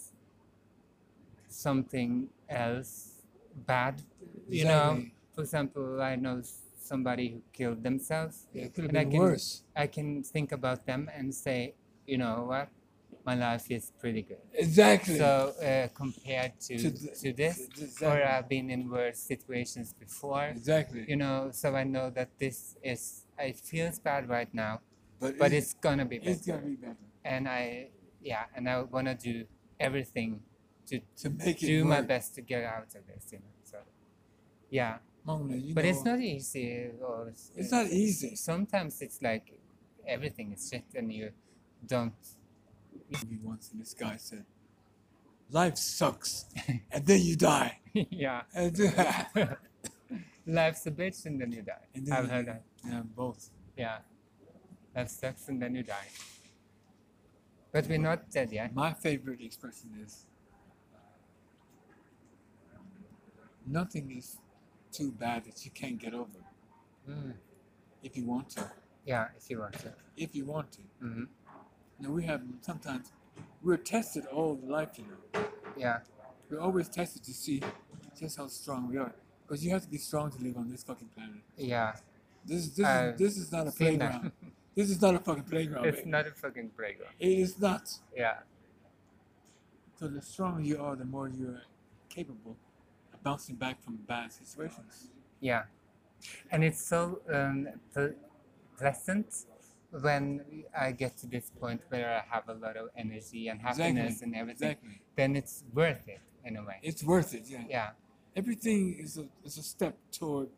something 1.48 2.28
else 2.48 3.22
bad. 3.66 4.02
You 4.48 4.64
know, 4.64 5.04
for 5.34 5.42
example, 5.42 6.00
I 6.02 6.16
know 6.16 6.42
somebody 6.86 7.26
who 7.32 7.40
killed 7.52 7.82
themselves. 7.82 8.46
Yeah, 8.52 8.64
it 8.66 8.74
could 8.74 8.84
have 8.84 8.90
And 8.94 8.98
I 8.98 9.04
can- 9.04 9.20
worse. 9.20 9.48
I 9.84 9.86
can 9.96 10.22
think 10.22 10.52
about 10.52 10.86
them 10.86 11.02
and 11.16 11.34
say, 11.34 11.74
you 12.06 12.18
know 12.18 12.44
what, 12.50 12.68
my 13.24 13.34
life 13.34 13.66
is 13.70 13.84
pretty 14.02 14.22
good. 14.22 14.44
Exactly. 14.54 15.18
So 15.18 15.52
uh, 15.60 15.88
compared 16.02 16.52
to 16.68 16.74
To 16.84 16.90
to, 17.22 17.32
this, 17.42 17.56
exactly. 17.66 18.06
or 18.06 18.16
I've 18.32 18.48
been 18.48 18.68
in 18.70 18.82
worse 18.88 19.18
situations 19.32 19.88
before 20.04 20.44
exactly. 20.58 21.02
you 21.08 21.16
know 21.22 21.36
so 21.60 21.66
i 21.82 21.84
know 21.94 22.06
that 22.18 22.28
this 22.42 22.58
is 22.92 23.02
it 23.50 23.56
feels 23.70 23.96
bad 24.08 24.22
right 24.36 24.52
now 24.66 24.74
but 25.20 25.32
but 25.42 25.50
it's 25.58 25.72
gonna 25.86 26.04
be 26.12 26.18
better 26.18 26.30
it's 26.32 26.46
gonna 26.50 26.70
be 26.74 26.78
better 26.86 27.06
and 27.32 27.42
i 27.60 27.62
yeah 28.30 28.44
and 28.54 28.62
i 28.72 28.74
want 28.94 29.06
to 29.12 29.16
do 29.30 29.36
everything 29.88 30.30
to 30.88 30.94
to 31.20 31.26
make 31.30 31.58
it 31.62 31.66
do 31.74 31.78
my 31.96 32.00
best 32.12 32.28
to 32.36 32.40
get 32.52 32.62
out 32.74 32.90
of 32.98 33.02
this 33.10 33.24
you 33.32 33.38
know 33.44 33.54
so 33.70 33.78
yeah 34.78 34.94
You 35.28 35.74
but 35.74 35.84
know, 35.84 35.90
it's 35.90 36.04
not 36.04 36.20
easy 36.20 36.90
or 37.02 37.32
It's 37.56 37.72
not 37.72 37.86
easy. 37.86 38.36
sometimes 38.36 39.02
it's 39.02 39.20
like 39.20 39.58
everything 40.06 40.52
is 40.52 40.68
shit 40.70 40.84
and 40.94 41.12
you 41.12 41.30
don't 41.84 42.14
once, 43.42 43.70
and 43.72 43.80
this 43.80 43.94
guy 43.94 44.16
said, 44.16 44.44
"Life 45.50 45.76
sucks, 45.78 46.46
and 46.92 47.04
then 47.06 47.20
you 47.22 47.36
die." 47.36 47.80
yeah. 47.94 48.42
Life's 50.46 50.86
a 50.86 50.92
bitch 50.92 51.26
and 51.26 51.40
then 51.40 51.50
you 51.50 51.62
die. 51.62 51.86
And 51.94 52.06
then 52.06 52.16
i've 52.16 52.24
you- 52.24 52.30
heard 52.30 52.46
that. 52.46 52.62
Yeah, 52.86 53.02
both. 53.16 53.50
yeah. 53.76 53.98
Life 54.94 55.08
sucks 55.08 55.48
and 55.48 55.60
then 55.60 55.74
you 55.74 55.82
die. 55.82 56.08
But 57.72 57.88
we're 57.88 57.98
not 57.98 58.30
dead 58.30 58.52
yet. 58.52 58.72
My 58.74 58.92
favorite 58.92 59.40
expression 59.40 59.90
is, 60.04 60.24
"Nothing 63.66 64.16
is 64.16 64.36
too 64.98 65.10
bad 65.24 65.44
that 65.46 65.64
you 65.64 65.70
can't 65.80 65.98
get 65.98 66.14
over 66.22 66.40
Mm. 67.08 67.34
if 68.02 68.12
you 68.16 68.24
want 68.34 68.46
to. 68.56 68.62
yeah 69.12 69.26
if 69.38 69.44
you 69.50 69.58
want 69.60 69.74
to 69.84 69.90
If 70.24 70.30
you 70.36 70.44
want 70.54 70.68
to." 70.76 70.82
hmm 71.00 71.24
Now 72.00 72.10
we 72.18 72.22
have 72.30 72.42
sometimes 72.68 73.04
we're 73.64 73.82
tested 73.94 74.24
all 74.36 74.52
the 74.62 74.66
life, 74.78 74.92
you 74.98 75.04
know. 75.10 75.20
yeah 75.84 75.98
We're 76.48 76.60
always 76.68 76.88
tested 76.88 77.22
to 77.28 77.32
see 77.42 77.58
just 78.20 78.34
how 78.40 78.46
strong 78.48 78.80
we 78.90 78.96
are. 79.04 79.12
Because 79.42 79.64
you 79.64 79.70
have 79.74 79.82
to 79.86 79.92
be 79.96 79.98
strong 79.98 80.26
to 80.34 80.38
live 80.46 80.56
on 80.62 80.66
this 80.72 80.82
fucking 80.88 81.10
planet. 81.16 81.42
yeah 81.74 81.90
This 82.48 82.62
this 82.78 82.86
Uh, 82.86 83.12
is 83.12 83.18
this 83.22 83.34
is 83.42 83.48
not 83.56 83.64
a 83.72 83.72
playground. 83.80 84.32
this 84.78 84.88
is 84.94 84.98
not 85.04 85.12
a 85.14 85.20
fucking 85.26 85.46
playground. 85.52 85.84
it's 85.90 85.98
baby. 85.98 86.10
not 86.16 86.24
a 86.32 86.34
fucking 86.44 86.68
playground 86.78 87.14
It 87.28 87.34
is 87.44 87.52
not. 87.66 87.84
yeah 88.22 88.36
So 89.98 90.08
the 90.16 90.22
stronger 90.32 90.62
you 90.70 90.76
are, 90.84 90.94
the 91.02 91.08
more 91.16 91.28
you're 91.38 91.62
capable 92.16 92.54
bouncing 93.26 93.56
back 93.64 93.76
from 93.84 93.94
bad 94.12 94.28
situations. 94.40 94.94
yeah 95.50 95.62
and 96.52 96.60
it's 96.68 96.82
so 96.92 96.98
um, 97.36 97.56
ple- 97.92 98.16
pleasant 98.78 99.28
when 100.06 100.24
i 100.84 100.88
get 101.02 101.12
to 101.22 101.26
this 101.34 101.46
point 101.62 101.80
where 101.92 102.08
i 102.20 102.22
have 102.34 102.44
a 102.54 102.56
lot 102.64 102.76
of 102.82 102.86
energy 103.04 103.42
and 103.50 103.56
happiness 103.68 104.12
Exactly. 104.12 104.24
and 104.26 104.32
everything 104.42 104.70
Exactly. 104.76 105.00
then 105.18 105.30
it's 105.40 105.56
worth 105.80 106.04
it 106.16 106.22
in 106.48 106.52
a 106.60 106.62
way 106.68 106.78
It's 106.90 107.02
worth 107.12 107.30
it. 107.38 107.44
Yeah. 107.54 107.64
yeah 107.76 107.90
Everything 108.42 108.80
is 109.04 109.12
a 109.22 109.24
is 109.48 109.54
a 109.64 109.66
step 109.74 109.94
toward 110.18 110.48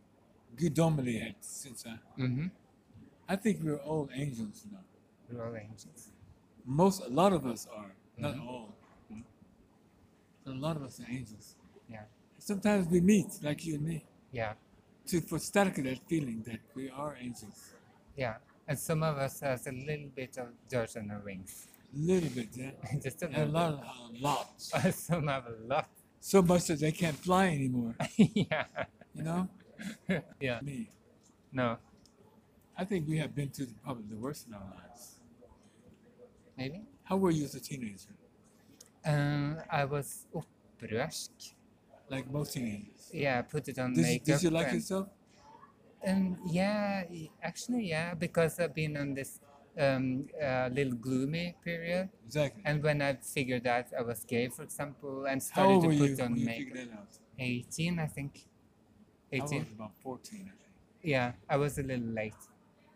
gudomlighet. 0.61 1.37
Since 1.63 1.81
I, 1.93 1.95
mm-hmm. 2.23 2.47
I 3.33 3.37
think 3.43 3.55
we're 3.67 3.83
all 3.91 4.05
angels, 4.23 4.57
you 4.65 4.71
know. 4.75 4.85
we're 5.31 5.45
all 5.47 5.57
angels 5.67 6.01
Most, 6.81 6.99
a 7.11 7.13
lot 7.21 7.33
of 7.39 7.43
us 7.53 7.63
are, 7.79 7.93
not 8.25 8.35
Mhm. 8.35 8.47
all. 8.51 8.69
But 10.45 10.53
a 10.57 10.61
lot 10.67 10.75
of 10.79 10.83
us 10.89 10.95
are 11.03 11.09
angels. 11.19 11.47
Yeah. 11.95 12.07
Sometimes 12.39 12.89
we 12.89 13.01
meet, 13.01 13.27
like 13.43 13.65
you 13.67 13.75
and 13.75 13.85
me, 13.87 14.05
yeah 14.33 14.55
to 15.07 15.21
static 15.39 15.77
that 15.85 15.99
feeling 16.09 16.43
that 16.47 16.61
we 16.75 16.91
are 16.91 17.17
angels. 17.19 17.73
yeah 18.17 18.37
and 18.69 18.79
some 18.79 19.03
of 19.03 19.17
us 19.17 19.41
has 19.41 19.67
a 19.67 19.73
little 19.73 20.11
bit 20.15 20.37
of 20.39 20.49
dirt 20.69 20.97
on 20.97 21.11
our 21.11 21.21
wings 21.25 21.67
A 21.95 21.99
little 21.99 22.29
bit, 22.31 22.49
yeah. 22.55 22.71
just 23.03 23.23
a 23.23 23.27
a 23.27 23.31
little 23.31 23.49
lot, 23.53 23.73
a 23.85 24.23
lot. 24.27 24.49
some 24.93 25.27
have 25.29 25.47
a 25.47 25.57
lot 25.67 25.89
So 26.21 26.43
much 26.43 26.67
that 26.67 26.81
they 26.81 26.93
can't 26.93 27.17
fly 27.17 27.47
anymore. 27.49 27.95
yeah 28.17 28.65
You 29.15 29.23
know, 29.23 29.49
yeah 30.41 30.61
me. 30.63 30.91
no 31.53 31.79
I 32.77 32.85
think 32.85 33.09
we 33.09 33.19
have 33.19 33.35
been 33.35 33.51
through 33.51 33.67
the, 33.67 33.75
probably 33.85 34.05
the 34.15 34.17
worst 34.25 34.47
in 34.47 34.55
our 34.55 34.69
lives. 34.81 35.17
maybe 36.57 36.83
How 37.05 37.17
were 37.17 37.31
you 37.31 37.45
as 37.45 37.55
a 37.55 37.61
teenager? 37.61 38.13
um, 39.07 39.57
i 39.71 39.85
was 39.85 40.09
upprørsk 40.35 41.33
Like 42.11 42.31
most 42.31 42.53
teenagers. 42.55 43.11
yeah 43.13 43.43
put 43.43 43.69
it 43.69 43.79
on 43.79 43.93
Did, 43.93 44.03
makeup 44.03 44.27
did 44.27 44.43
you 44.43 44.51
like 44.51 44.69
and- 44.69 44.77
yourself? 44.77 45.09
Um, 46.07 46.39
yeah, 46.47 47.03
actually, 47.43 47.89
yeah, 47.89 48.15
because 48.15 48.61
I've 48.61 48.73
been 48.73 48.97
on 48.97 49.15
this 49.15 49.41
um, 49.77 50.27
uh, 50.41 50.69
little 50.73 50.95
gloomy 50.95 51.57
period, 51.65 52.09
Exactly. 52.25 52.63
and 52.65 52.81
when 52.85 53.03
I 53.03 53.15
figured 53.15 53.67
out 53.67 53.87
I 53.99 54.03
was 54.03 54.23
gay, 54.25 54.47
for 54.49 54.63
example, 54.63 55.27
and 55.27 55.43
started 55.43 55.83
to 55.83 55.89
put 55.99 56.11
you 56.19 56.25
on 56.25 56.35
makeup, 56.35 56.55
figured 56.57 56.91
that 56.91 56.99
out? 56.99 57.09
eighteen, 57.41 57.99
I 57.99 58.07
think. 58.07 58.47
I 59.33 59.41
was 59.41 59.53
Eighteen. 59.53 59.67
about 59.75 59.91
14, 60.03 60.39
I 60.41 60.43
think. 60.45 60.59
Yeah, 61.03 61.33
I 61.51 61.57
was 61.57 61.79
a 61.79 61.83
little 61.83 62.07
late, 62.07 62.35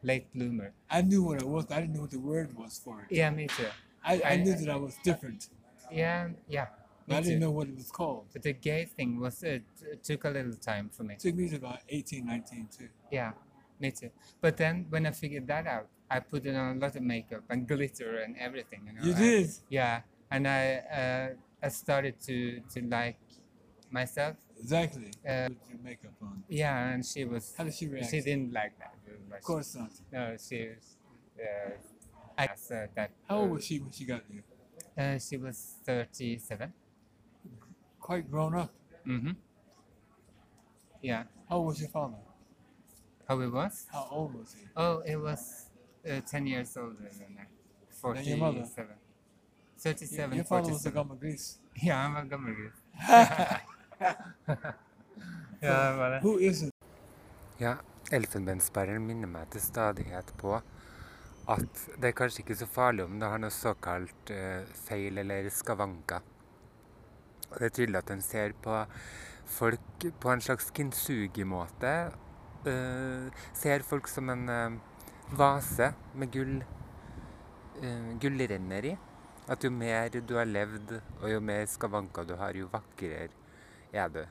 late 0.04 0.32
bloomer. 0.32 0.72
I 0.88 1.02
knew 1.02 1.24
what 1.24 1.42
it 1.42 1.48
was, 1.48 1.66
I 1.72 1.80
didn't 1.80 1.94
know 1.96 2.02
what 2.02 2.10
the 2.12 2.20
word 2.20 2.56
was 2.56 2.78
for 2.78 3.00
it. 3.02 3.08
Yeah, 3.10 3.30
me 3.30 3.48
too. 3.48 3.66
I, 4.04 4.14
I 4.24 4.30
I- 4.34 4.36
knew 4.36 4.54
that 4.54 4.68
I 4.70 4.76
was 4.76 4.94
different, 5.02 5.48
Yeah, 5.90 6.28
yeah, 6.48 6.66
I 7.14 7.20
didn't 7.20 7.40
know 7.40 7.50
what 7.50 7.68
it 7.68 7.76
was 7.76 7.90
called. 7.90 8.26
But 8.32 8.42
the 8.42 8.52
gay 8.52 8.84
thing 8.84 9.20
was 9.20 9.42
it 9.42 9.62
took 10.02 10.24
a 10.24 10.30
little 10.30 10.54
time 10.54 10.90
for 10.90 11.04
me. 11.04 11.14
It 11.14 11.20
took 11.20 11.34
me 11.34 11.48
to 11.48 11.56
about 11.56 11.80
18, 11.88 12.26
19 12.26 12.68
too. 12.78 12.88
Yeah, 13.10 13.32
me 13.80 13.90
too. 13.90 14.10
But 14.40 14.56
then 14.56 14.86
when 14.90 15.06
I 15.06 15.10
figured 15.12 15.46
that 15.48 15.66
out, 15.66 15.88
I 16.10 16.20
put 16.20 16.46
on 16.46 16.76
a 16.76 16.80
lot 16.80 16.94
of 16.96 17.02
makeup 17.02 17.42
and 17.50 17.66
glitter 17.66 18.18
and 18.18 18.36
everything. 18.38 18.80
You 18.86 18.92
know. 18.92 19.02
You 19.06 19.14
I- 19.14 19.18
did? 19.18 19.50
Yeah, 19.70 20.00
and 20.30 20.46
I 20.46 20.76
uh, 21.00 21.28
I 21.62 21.68
started 21.68 22.20
to 22.28 22.60
to 22.74 22.82
like 22.82 23.18
myself. 23.90 24.36
Exactly. 24.58 25.10
Uh, 25.26 25.48
With 25.48 25.68
your 25.70 25.78
makeup 25.82 26.12
on. 26.22 26.42
Yeah, 26.48 26.88
and 26.92 27.04
she 27.04 27.24
was 27.24 27.54
How 27.56 27.64
did 27.64 27.74
she 27.74 27.88
react? 27.88 28.10
she 28.10 28.20
didn't 28.20 28.52
like 28.52 28.78
that. 28.78 28.94
Of 29.36 29.42
course 29.42 29.74
not. 29.74 29.90
No, 30.12 30.36
she 30.36 30.68
was. 30.68 30.96
Uh, 31.40 31.70
I 32.38 32.44
uh, 32.44 32.86
that. 32.94 33.10
How 33.28 33.38
old 33.38 33.50
was 33.50 33.64
she 33.66 33.78
when 33.80 33.90
she 33.90 34.04
got 34.04 34.22
you? 34.30 34.42
Uh, 34.96 35.18
she 35.18 35.36
was 35.36 35.76
thirty-seven. 35.84 36.72
Quite 38.02 38.30
grown 38.30 38.54
up. 38.54 38.70
Mm-hmm. 39.06 39.32
Yeah. 41.00 41.24
How 41.48 41.56
old 41.56 41.68
was 41.68 41.80
your 41.80 41.88
father? 41.88 42.18
How 43.28 43.40
it 43.40 43.52
was? 43.52 43.86
How 43.92 44.08
old 44.10 44.34
was 44.34 44.54
he? 44.58 44.66
Oh, 44.76 45.02
it 45.06 45.16
was 45.16 45.70
uh, 46.06 46.20
10 46.20 46.46
years 46.46 46.76
older 46.76 46.96
than 47.18 47.36
that. 47.36 48.14
Than 48.14 48.24
your 48.24 48.38
mother? 48.38 48.64
37. 48.64 48.86
Your, 49.84 49.94
37, 49.94 50.36
your 50.36 50.44
father 50.44 50.72
was 50.72 50.86
a 50.86 50.90
47. 50.90 50.94
gamma 50.94 51.14
grease. 51.16 51.58
Ja, 51.84 51.94
han 51.94 52.14
var 52.14 52.24
gammelgutt. 52.24 52.74
ja. 55.60 56.20
Who 56.22 56.40
is 56.40 56.62
it? 56.62 56.74
Ja, 57.58 57.76
elfenbensperren 58.10 59.06
minner 59.06 59.30
meg 59.30 59.50
til 59.54 59.62
stadighet 59.62 60.32
på 60.40 60.56
at 61.52 61.84
det 61.98 62.10
er 62.10 62.16
kanskje 62.18 62.42
ikke 62.42 62.56
så 62.58 62.66
farlig 62.66 63.04
om 63.06 63.14
det 63.20 63.30
har 63.30 63.38
noe 63.42 63.54
såkalt 63.54 64.32
uh, 64.34 64.66
feil 64.88 65.22
eller 65.22 65.46
skavanker. 65.54 66.26
Det 67.58 67.68
er 67.68 67.76
tydelig 67.76 68.00
at 68.02 68.12
en 68.14 68.24
ser 68.24 68.54
på 68.64 68.76
folk 69.52 70.06
på 70.20 70.32
en 70.32 70.44
slags 70.44 70.70
kintsugi-måte. 70.74 71.94
Uh, 72.66 73.28
ser 73.58 73.82
folk 73.86 74.08
som 74.10 74.30
en 74.32 74.44
uh, 74.48 74.76
vase 75.38 75.92
med 76.14 76.30
gull, 76.34 76.60
uh, 77.82 78.12
gullrenner 78.22 78.92
i. 78.92 78.94
At 79.50 79.64
jo 79.66 79.72
mer 79.74 80.12
du 80.14 80.36
har 80.38 80.46
levd, 80.46 80.94
og 81.20 81.26
jo 81.32 81.40
mer 81.42 81.66
skavanker 81.66 82.28
du 82.28 82.36
har, 82.38 82.54
jo 82.54 82.70
vakrere 82.72 83.32
er 83.92 84.08
du. 84.14 84.22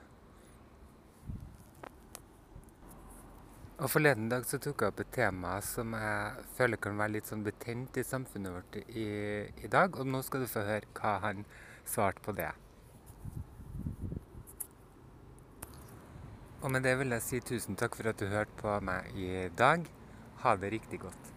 Og 3.81 3.89
Forleden 3.89 4.27
dag 4.29 4.43
så 4.45 4.59
tok 4.61 4.83
jeg 4.83 4.93
opp 4.93 4.99
et 5.01 5.13
tema 5.15 5.55
som 5.65 5.95
jeg 5.97 6.43
føler 6.53 6.77
kan 6.77 6.99
være 6.99 7.15
litt 7.15 7.29
sånn 7.29 7.41
betent 7.41 7.97
i 7.97 8.05
samfunnet 8.05 8.53
vårt 8.53 8.77
i, 8.83 9.05
i 9.57 9.69
dag. 9.73 9.97
Og 9.97 10.05
nå 10.05 10.21
skal 10.21 10.45
du 10.45 10.51
få 10.51 10.61
høre 10.67 10.91
hva 10.99 11.15
han 11.23 11.41
svarte 11.89 12.21
på 12.21 12.35
det. 12.37 12.51
Og 16.61 16.71
med 16.71 16.83
det 16.85 16.93
vil 16.99 17.09
jeg 17.15 17.21
si 17.25 17.39
tusen 17.41 17.75
takk 17.75 17.95
for 17.97 18.09
at 18.11 18.19
du 18.21 18.27
hørte 18.29 18.53
på 18.61 18.73
meg 18.85 19.07
i 19.17 19.29
dag. 19.57 19.85
Ha 20.43 20.55
det 20.61 20.71
riktig 20.71 20.99
godt. 20.99 21.33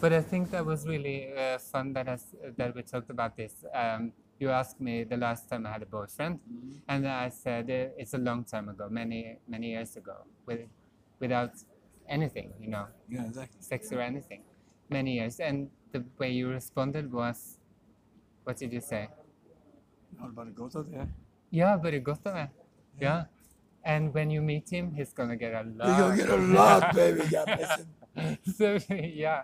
But 0.00 0.12
I 0.12 0.20
think 0.20 0.50
that 0.50 0.64
was 0.66 0.86
really 0.86 1.30
uh, 1.32 1.58
fun 1.58 1.92
that, 1.94 2.06
has, 2.08 2.34
that 2.58 2.74
we 2.74 2.82
talked 2.82 3.10
about 3.10 3.36
this. 3.36 3.64
Um, 3.74 4.12
you 4.40 4.50
asked 4.50 4.80
me 4.80 5.04
the 5.04 5.16
last 5.16 5.48
time 5.48 5.66
I 5.66 5.70
had 5.72 5.82
a 5.82 5.86
boyfriend, 5.86 6.40
and 6.88 7.06
I 7.06 7.28
said 7.28 7.70
uh, 7.70 8.00
it's 8.00 8.14
a 8.14 8.18
long 8.18 8.42
time 8.44 8.68
ago, 8.68 8.88
many 8.90 9.38
many 9.48 9.68
years 9.70 9.96
ago, 9.96 10.16
with, 10.46 10.60
without 11.20 11.52
anything, 12.08 12.52
you 12.60 12.68
know, 12.68 12.86
Yeah, 13.08 13.26
exactly. 13.26 13.60
sex 13.60 13.92
or 13.92 14.00
anything, 14.00 14.42
many 14.90 15.14
years. 15.18 15.38
And 15.38 15.70
the 15.92 16.02
way 16.18 16.30
you 16.32 16.48
responded 16.48 17.12
was, 17.12 17.58
what 18.44 18.56
did 18.56 18.72
you 18.72 18.80
say? 18.80 19.08
How 20.20 20.26
about 20.26 20.44
to 20.46 20.50
go 20.50 20.68
to 20.68 20.82
there? 20.82 21.08
Yeah, 21.50 21.76
very 21.76 22.00
gott 22.00 22.26
av 22.26 22.34
det. 22.34 22.48
Yeah. 23.00 23.24
And 23.84 24.14
when 24.14 24.30
you 24.30 24.40
meet 24.42 24.70
him, 24.70 24.92
he's 24.94 25.12
gonna 25.12 25.36
get 25.36 25.54
a 25.54 25.64
lot. 25.76 25.88
You're 25.88 25.96
gonna 25.96 26.16
get 26.16 26.30
a 26.30 26.36
lot, 26.36 26.94
baby. 26.94 27.22
God 27.30 27.46
bless 27.46 27.78
him. 27.78 28.38
so 28.56 28.78
yeah, 28.94 29.42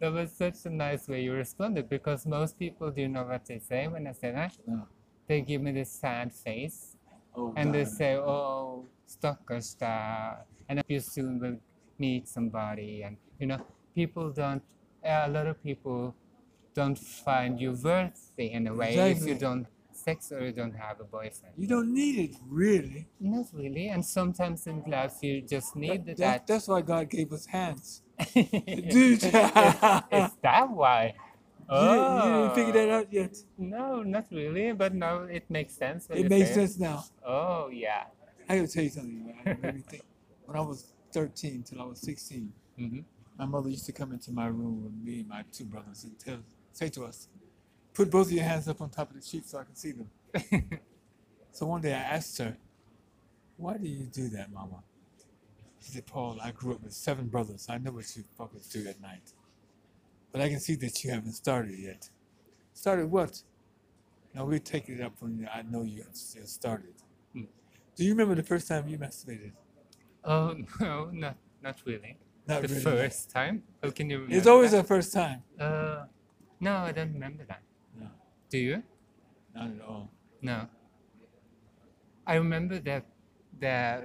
that 0.00 0.12
was 0.12 0.32
such 0.32 0.64
a 0.64 0.70
nice 0.70 1.08
way 1.08 1.22
you 1.22 1.32
responded 1.32 1.88
because 1.88 2.26
most 2.26 2.58
people 2.58 2.90
do 2.90 3.02
you 3.02 3.08
know 3.08 3.24
what 3.24 3.44
they 3.46 3.58
say 3.58 3.88
when 3.88 4.06
I 4.06 4.12
say 4.12 4.32
that? 4.32 4.56
No. 4.66 4.86
They 5.26 5.40
give 5.40 5.60
me 5.60 5.72
this 5.72 5.90
sad 5.90 6.32
face 6.32 6.96
Oh, 7.36 7.52
and 7.56 7.74
they 7.74 7.84
say, 7.84 8.16
"Oh, 8.16 8.86
stackars 9.06 9.76
där," 9.76 10.44
and 10.68 10.82
you 10.88 11.00
soon 11.00 11.38
will 11.38 11.58
meet 11.98 12.28
somebody, 12.28 13.02
and 13.02 13.16
you 13.38 13.46
know, 13.46 13.60
people 13.94 14.30
don't. 14.32 14.62
A 15.04 15.28
lot 15.28 15.46
of 15.46 15.62
people 15.62 16.14
don't 16.74 16.98
find 16.98 17.60
you 17.60 17.72
worthy 17.72 18.52
in 18.52 18.66
a 18.66 18.74
way 18.74 18.96
if 19.12 19.24
you 19.26 19.34
don't 19.34 19.66
sex 20.06 20.30
or 20.32 20.40
you 20.46 20.52
don't 20.52 20.74
have 20.86 21.00
a 21.00 21.04
boyfriend. 21.04 21.54
You 21.58 21.66
don't 21.74 21.92
need 21.92 22.16
it, 22.30 22.36
really. 22.48 23.08
Not 23.20 23.46
really, 23.52 23.88
and 23.88 24.04
sometimes 24.04 24.66
in 24.66 24.82
life 24.86 25.14
you 25.22 25.42
just 25.42 25.74
need 25.76 26.06
That- 26.06 26.16
that. 26.18 26.46
that's 26.46 26.68
why 26.68 26.80
God 26.92 27.10
gave 27.10 27.32
us 27.32 27.44
hands. 27.46 28.02
Dude, 28.34 29.22
is, 29.22 29.24
is 29.24 30.30
that 30.46 30.66
why? 30.70 31.14
You, 31.68 31.88
didn't, 31.88 32.14
you 32.16 32.32
didn't 32.32 32.54
figure 32.54 32.72
that 32.78 32.90
out 32.96 33.12
yet. 33.12 33.34
No, 33.58 34.00
not 34.04 34.26
really, 34.30 34.70
but 34.82 34.94
now 34.94 35.14
it 35.38 35.50
makes 35.50 35.74
sense. 35.74 36.06
It 36.10 36.30
makes 36.30 36.54
sense 36.54 36.78
now. 36.78 37.02
Oh 37.26 37.70
yeah. 37.72 38.04
I 38.48 38.58
gotta 38.58 38.68
tell 38.68 38.84
you 38.84 38.90
something, 38.90 39.34
man. 39.44 39.74
Me 39.74 39.82
think. 39.90 40.04
When 40.44 40.56
I 40.56 40.60
was 40.60 40.92
13 41.12 41.64
till 41.64 41.82
I 41.82 41.86
was 41.86 41.98
16, 42.00 42.52
hmm 42.78 43.00
my 43.36 43.46
mother 43.46 43.68
used 43.68 43.84
to 43.86 43.92
come 43.92 44.12
into 44.12 44.30
my 44.30 44.46
room 44.46 44.76
with 44.84 44.94
me 45.06 45.14
and 45.20 45.28
my 45.28 45.42
two 45.52 45.64
brothers 45.64 46.04
and 46.04 46.16
tell, 46.18 46.38
say 46.72 46.88
to 46.90 47.04
us, 47.04 47.26
put 47.96 48.10
both 48.10 48.26
of 48.26 48.32
your 48.32 48.44
hands 48.44 48.68
up 48.68 48.80
on 48.80 48.90
top 48.90 49.10
of 49.10 49.16
the 49.16 49.26
sheet 49.26 49.46
so 49.46 49.58
I 49.58 49.64
can 49.64 49.74
see 49.74 49.92
them. 49.92 50.10
So 51.56 51.64
one 51.64 51.80
day 51.80 51.94
I 51.94 52.16
asked 52.16 52.36
her, 52.36 52.54
why 53.56 53.78
do 53.78 53.88
you 53.88 54.04
do 54.04 54.28
that, 54.28 54.52
mama? 54.52 54.82
She 55.80 55.92
said, 55.92 56.04
Paul, 56.04 56.38
I 56.42 56.50
grew 56.50 56.74
up 56.74 56.82
with 56.82 56.92
seven 56.92 57.28
brothers. 57.28 57.68
I 57.70 57.78
know 57.78 57.92
what 57.92 58.14
you 58.14 58.24
fuckers 58.38 58.70
do 58.70 58.86
at 58.86 59.00
night. 59.00 59.32
But 60.32 60.42
I 60.42 60.50
can 60.50 60.60
see 60.60 60.74
that 60.74 61.02
you 61.02 61.12
haven't 61.12 61.32
started 61.32 61.78
yet. 61.78 62.10
Started 62.74 63.10
what? 63.10 63.40
Now 64.34 64.44
we'll 64.44 64.58
take 64.58 64.90
it 64.90 65.00
up 65.00 65.14
when 65.20 65.48
I 65.50 65.62
know 65.62 65.82
you 65.82 66.02
have 66.02 66.14
started. 66.14 66.92
Hmm. 67.32 67.44
Do 67.96 68.04
you 68.04 68.10
remember 68.10 68.34
the 68.34 68.42
first 68.42 68.68
time 68.68 68.86
you 68.86 68.98
masturbated? 68.98 69.52
Oh 70.24 70.56
no, 70.80 71.08
not 71.10 71.36
not 71.62 71.76
really. 71.86 72.18
Not 72.46 72.60
the 72.60 72.68
really. 72.68 72.80
first 72.82 73.30
time. 73.30 73.62
How 73.82 73.90
can 73.90 74.10
you? 74.10 74.26
It's 74.28 74.46
always 74.46 74.72
that? 74.72 74.80
a 74.80 74.84
first 74.84 75.14
time. 75.14 75.42
Uh, 75.58 76.04
no, 76.60 76.76
I 76.76 76.92
don't 76.92 77.14
remember 77.14 77.44
that. 77.48 77.62
Do 78.50 78.58
you? 78.58 78.82
not 79.54 79.70
at 79.70 79.80
all. 79.80 80.10
No. 80.42 80.68
I 82.26 82.34
remember 82.34 82.78
that 82.80 83.04
the 83.58 84.02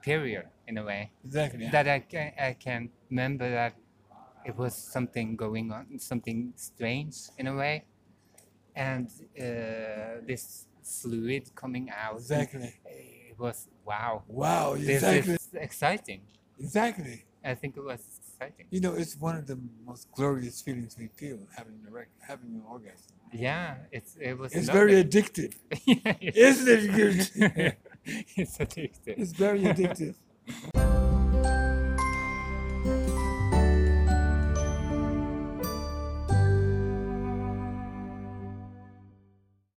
period 0.00 0.46
in 0.66 0.78
a 0.78 0.84
way 0.84 1.10
Exactly. 1.24 1.68
that 1.70 1.86
I 1.88 1.98
can 2.00 2.32
I 2.40 2.52
can 2.54 2.90
remember 3.10 3.50
that 3.50 3.74
it 4.44 4.56
was 4.56 4.74
something 4.74 5.36
going 5.36 5.70
on, 5.72 5.98
something 5.98 6.52
strange 6.56 7.16
in 7.38 7.46
a 7.46 7.54
way, 7.54 7.84
and 8.74 9.06
uh, 9.38 10.24
this 10.26 10.66
fluid 10.82 11.54
coming 11.54 11.90
out. 11.90 12.16
Exactly. 12.16 12.74
It 12.86 13.38
was 13.38 13.68
wow. 13.84 14.22
Wow, 14.26 14.74
Exactly. 14.74 15.20
This 15.20 15.42
is 15.42 15.54
exciting. 15.54 16.22
Exactly. 16.58 17.24
I 17.44 17.54
think 17.54 17.76
it 17.76 17.84
was 17.84 18.00
exciting. 18.42 18.66
You 18.70 18.80
know, 18.80 18.94
it's 18.94 19.16
one 19.16 19.36
of 19.36 19.46
the 19.46 19.58
most 19.86 20.10
glorious 20.12 20.60
feelings 20.60 20.96
we 20.98 21.08
feel 21.08 21.38
having 21.56 21.74
an 21.74 21.86
erect, 21.88 22.10
having 22.26 22.50
an 22.50 22.62
orgasm. 22.68 23.16
Yeah, 23.32 23.76
it's 23.90 24.16
it 24.20 24.38
was. 24.38 24.52
It's 24.52 24.68
lovely. 24.68 24.80
very 24.80 25.04
addictive. 25.04 25.54
Yeah, 25.86 26.14
Isn't 26.20 26.68
it 26.68 27.76
it's 28.36 28.58
addictive. 28.58 28.98
It's 29.06 29.32
very 29.32 29.60
addictive. 29.62 30.14